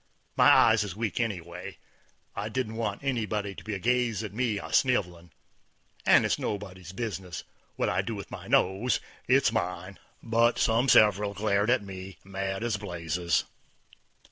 My 0.35 0.49
eyes 0.51 0.83
is 0.83 0.95
weak 0.95 1.19
anyway; 1.19 1.77
I 2.35 2.49
didn't 2.49 2.75
want 2.75 3.03
anybody 3.03 3.53
to 3.53 3.63
be 3.63 3.75
a 3.75 3.77
gazin' 3.77 4.25
at 4.25 4.33
me 4.33 4.57
a 4.57 4.69
sniv'lin', 4.73 5.29
and 6.07 6.25
it's 6.25 6.39
nobody's 6.39 6.91
business 6.91 7.43
what 7.75 7.87
I 7.87 8.01
do 8.01 8.15
with 8.15 8.31
my 8.31 8.47
nose. 8.47 8.99
It's 9.27 9.51
mine. 9.51 9.99
But 10.23 10.57
some 10.57 10.89
several 10.89 11.35
glared 11.35 11.69
at 11.69 11.83
me 11.83 12.17
mad 12.23 12.63
as 12.63 12.77
blazes. 12.77 13.43